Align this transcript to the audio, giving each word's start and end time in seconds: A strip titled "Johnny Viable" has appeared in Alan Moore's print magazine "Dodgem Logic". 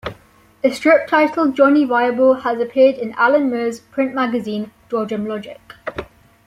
A 0.63 0.71
strip 0.71 1.05
titled 1.07 1.55
"Johnny 1.55 1.85
Viable" 1.85 2.33
has 2.33 2.59
appeared 2.59 2.95
in 2.95 3.11
Alan 3.19 3.51
Moore's 3.51 3.81
print 3.81 4.15
magazine 4.15 4.71
"Dodgem 4.89 5.27
Logic". 5.27 5.61